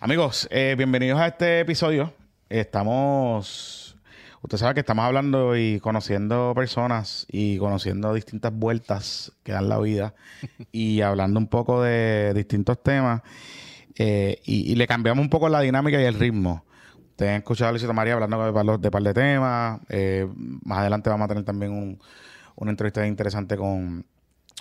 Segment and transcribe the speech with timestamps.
[0.00, 2.12] Amigos, eh, bienvenidos a este episodio.
[2.48, 3.96] Estamos,
[4.42, 9.78] usted sabe que estamos hablando y conociendo personas y conociendo distintas vueltas que dan la
[9.78, 10.14] vida
[10.72, 13.22] y hablando un poco de distintos temas
[13.96, 16.64] eh, y, y le cambiamos un poco la dinámica y el ritmo.
[17.10, 19.80] Ustedes han escuchado a Luisito María hablando de par de, par de temas.
[19.88, 20.28] Eh,
[20.64, 21.98] más adelante vamos a tener también un-
[22.54, 24.04] una entrevista interesante con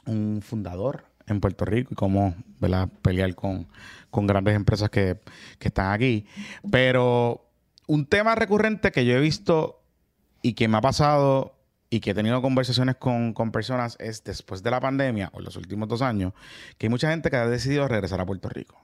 [0.05, 2.89] un fundador en Puerto Rico y cómo ¿verdad?
[3.01, 3.67] pelear con,
[4.09, 5.19] con grandes empresas que,
[5.59, 6.25] que están aquí.
[6.71, 7.45] Pero
[7.87, 9.81] un tema recurrente que yo he visto
[10.41, 11.53] y que me ha pasado
[11.89, 15.55] y que he tenido conversaciones con, con personas es después de la pandemia o los
[15.55, 16.33] últimos dos años,
[16.77, 18.75] que hay mucha gente que ha decidido regresar a Puerto Rico.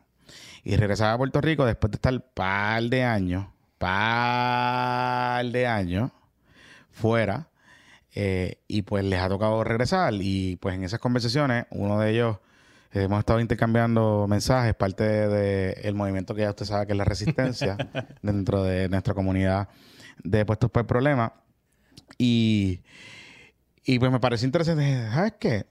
[0.64, 3.48] Y regresar a Puerto Rico después de estar par de años,
[3.78, 6.12] par de años
[6.92, 7.48] fuera.
[8.16, 10.14] Eh, y pues les ha tocado regresar.
[10.16, 12.38] Y pues en esas conversaciones, uno de ellos,
[12.92, 17.06] eh, hemos estado intercambiando mensajes, parte del movimiento que ya usted sabe que es la
[17.06, 17.78] resistencia
[18.22, 19.70] dentro de nuestra comunidad
[20.24, 21.34] de Puestos por el Problema.
[22.18, 22.82] Y,
[23.84, 25.10] y pues me pareció interesante.
[25.10, 25.66] ¿Sabes qué?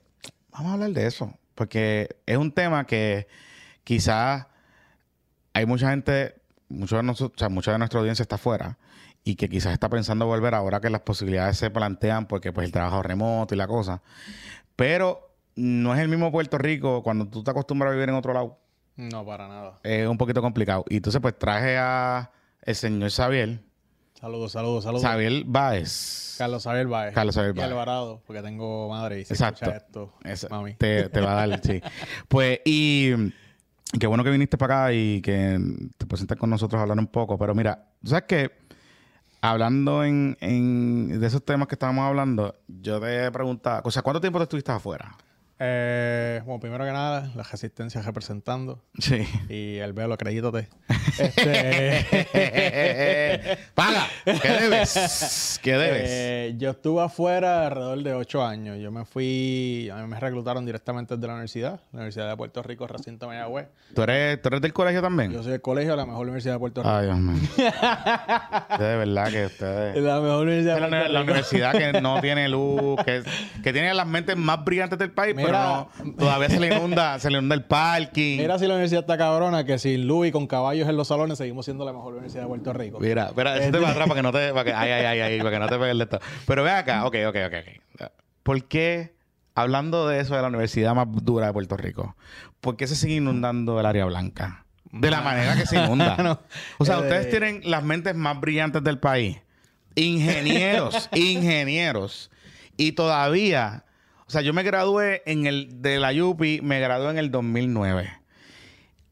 [0.50, 1.32] Vamos a hablar de eso.
[1.54, 3.28] Porque es un tema que
[3.84, 4.46] quizás
[5.52, 6.34] hay mucha gente,
[6.68, 8.78] mucho de nosotros, o sea, mucha de nuestra audiencia está afuera
[9.24, 12.72] y que quizás está pensando volver ahora que las posibilidades se plantean porque pues el
[12.72, 14.02] trabajo remoto y la cosa.
[14.76, 18.32] Pero no es el mismo Puerto Rico cuando tú te acostumbras a vivir en otro
[18.32, 18.58] lado.
[18.96, 19.78] No, para nada.
[19.82, 20.84] Es un poquito complicado.
[20.88, 22.30] Y entonces pues traje a
[22.62, 23.60] el señor Xavier.
[24.20, 25.02] Saludos, saludos, saludos.
[25.02, 26.36] Xavier Báez.
[26.38, 27.14] Carlos Xavier Baez.
[27.14, 27.70] Carlos Xavier Y Baez.
[27.70, 29.64] Alvarado, porque tengo madre y se Exacto.
[29.64, 30.74] escucha esto, Esa- mami.
[30.74, 31.80] Te, te va a dar, sí.
[32.28, 33.12] Pues, y
[33.94, 35.58] y qué bueno que viniste para acá y que
[35.98, 37.36] te puedes sentar con nosotros a hablar un poco.
[37.36, 38.50] Pero mira, ¿tú ¿sabes qué?
[39.44, 44.20] Hablando en, en- de esos temas que estábamos hablando, yo te preguntaba, o sea, ¿cuánto
[44.20, 45.16] tiempo te estuviste afuera?
[45.64, 48.82] Eh, bueno, primero que nada, la resistencia representando.
[48.98, 49.24] Sí.
[49.48, 50.68] Y el velo, acredítate.
[51.18, 52.08] este,
[53.74, 54.08] Paga.
[54.24, 55.60] ¿Qué debes?
[55.62, 56.02] ¿Qué debes?
[56.04, 58.78] eh, yo estuve afuera alrededor de ocho años.
[58.80, 62.60] Yo me fui, a mí me reclutaron directamente desde la universidad, la Universidad de Puerto
[62.64, 63.68] Rico, recinto Mayagüez.
[63.94, 65.30] ¿Tú, eres, ¿Tú eres del colegio también?
[65.30, 66.92] Yo soy del colegio de la mejor universidad de Puerto Rico.
[66.92, 67.40] Ay, Dios mío.
[68.78, 70.02] de verdad que ustedes...
[70.02, 73.22] La mejor universidad de la, la universidad que no tiene luz, que,
[73.62, 75.51] que tiene las mentes más brillantes del país, Mira.
[75.52, 78.38] Pero no, todavía se le inunda, se le inunda el parking.
[78.38, 81.38] Mira si la universidad está cabrona, que sin luz y con caballos en los salones
[81.38, 83.00] seguimos siendo la mejor universidad de Puerto Rico.
[83.00, 85.20] Mira, espera, eso te va atrás para que no te, para que, ay, ay, ay,
[85.20, 86.20] ay, para que no te pegues de esto.
[86.46, 87.54] Pero ve acá, ok, ok, ok,
[88.00, 88.10] ok.
[88.42, 89.14] ¿Por qué,
[89.54, 92.16] hablando de eso de la universidad más dura de Puerto Rico,
[92.60, 94.66] por qué se sigue inundando el área blanca?
[94.90, 96.40] De la manera que se inunda.
[96.78, 99.38] O sea, eh, ustedes tienen las mentes más brillantes del país.
[99.94, 102.30] Ingenieros, ingenieros.
[102.76, 103.84] Y todavía,
[104.32, 108.10] sea, yo me gradué en el de la UPI, me gradué en el 2009.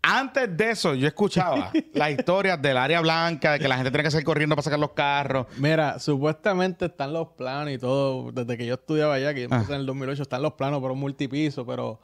[0.03, 4.03] Antes de eso, yo escuchaba las historias del área blanca, de que la gente tiene
[4.05, 5.47] que salir corriendo para sacar los carros.
[5.59, 8.33] Mira, supuestamente están los planos y todo.
[8.33, 9.57] Desde que yo estudiaba allá, que yo Ah.
[9.57, 12.01] empecé en el 2008, están los planos para un multipiso, pero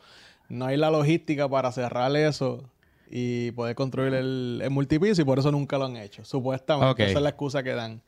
[0.50, 2.68] no hay la logística para cerrar eso
[3.10, 6.22] y poder construir el, el multipiso y por eso nunca lo han hecho.
[6.22, 7.02] Supuestamente.
[7.04, 8.02] Esa es la excusa que dan.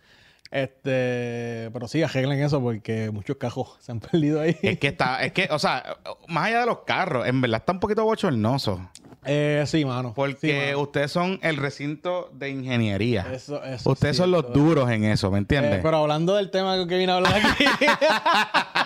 [0.51, 4.57] Este, pero sí, arreglen eso porque muchos cajos se han perdido ahí.
[4.63, 7.73] Es que está, es que, o sea, más allá de los carros, en verdad está
[7.73, 8.81] un poquito bochornoso.
[9.25, 10.11] Eh, sí, mano.
[10.11, 10.81] Sí, Porque mano.
[10.81, 13.27] ustedes son el recinto de ingeniería.
[13.33, 15.75] Eso, eso ustedes sí, son los duros en eso, ¿me entiendes?
[15.77, 17.65] Eh, pero hablando del tema que vine a hablar aquí.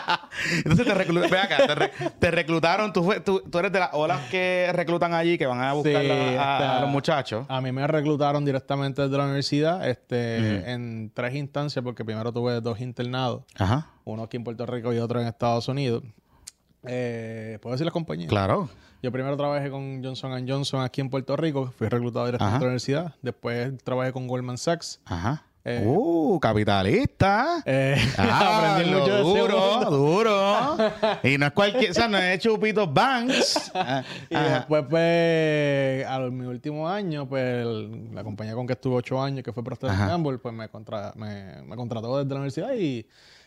[0.57, 3.81] Entonces te, reclu- ve acá, te, re- te reclutaron, tú, fue- tú, tú eres de
[3.81, 6.91] las olas que reclutan allí, que van a buscar Sí, a, a- está- a los
[6.91, 7.47] muchachos.
[7.49, 12.61] A mí me reclutaron directamente desde la universidad este, en tres instancias, porque primero tuve
[12.61, 16.03] dos internados, Ajá, uno aquí en Puerto Rico y otro en Estados Unidos.
[16.85, 18.27] Eh, ¿Puedo decir la compañía?
[18.29, 18.69] claro.
[19.03, 22.67] Yo primero trabajé con Johnson Johnson aquí en Puerto Rico, fui reclutado directamente de la
[22.69, 23.15] universidad.
[23.21, 25.01] Después trabajé con Goldman Sachs.
[25.05, 25.43] Ajá.
[25.65, 27.63] Eh, uh, capitalista.
[27.65, 30.77] Eh, Ah, aprendí lo mucho de duro, duro.
[31.23, 33.71] Y no es cualquier, o sea, no es Chupitos Banks.
[33.75, 38.97] Ah, Y después, pues, a mi último año, pues, el- la compañía con que estuve
[38.97, 39.91] ocho años, que fue Procter.
[39.91, 43.07] Gamble, pues me, contra- me, me contrató desde la universidad y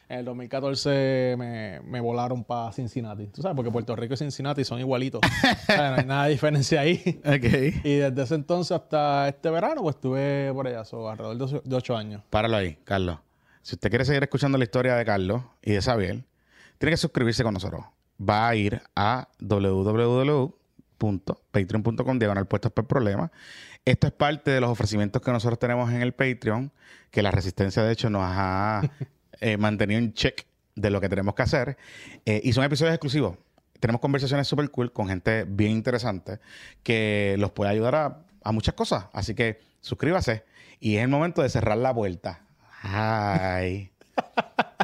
[0.09, 3.27] en el 2014 me, me volaron para Cincinnati.
[3.27, 5.21] Tú sabes, porque Puerto Rico y Cincinnati son igualitos.
[5.63, 7.21] O sea, no hay nada de diferencia ahí.
[7.25, 7.83] Ok.
[7.83, 11.61] Y desde ese entonces hasta este verano, pues estuve por allá, so, alrededor de ocho-
[11.65, 12.21] de ocho años.
[12.29, 13.17] Páralo ahí, Carlos.
[13.63, 16.23] Si usted quiere seguir escuchando la historia de Carlos y de Xavier,
[16.77, 17.83] tiene que suscribirse con nosotros.
[18.21, 19.27] Va a ir a
[20.99, 23.31] www.patreon.com diagonal puestos por problema.
[23.85, 26.71] Esto es parte de los ofrecimientos que nosotros tenemos en el Patreon,
[27.11, 28.81] que la resistencia de hecho nos ha
[29.41, 30.45] eh, mantenido en check
[30.75, 31.77] de lo que tenemos que hacer.
[32.25, 33.37] Eh, y son episodios exclusivos.
[33.79, 36.39] Tenemos conversaciones súper cool con gente bien interesante
[36.83, 39.07] que los puede ayudar a, a muchas cosas.
[39.13, 40.43] Así que suscríbase
[40.79, 42.41] y es el momento de cerrar la puerta.
[42.81, 43.91] Ay.